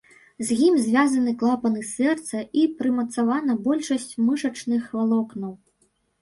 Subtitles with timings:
[0.45, 5.53] З ім звязаны клапаны сэрца і прымацавана большасць мышачных валокнаў.